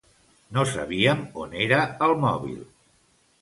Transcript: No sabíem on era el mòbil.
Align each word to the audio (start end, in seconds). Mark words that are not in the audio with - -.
No 0.57 0.63
sabíem 0.69 1.21
on 1.43 1.53
era 1.67 1.83
el 2.07 2.15
mòbil. 2.25 2.57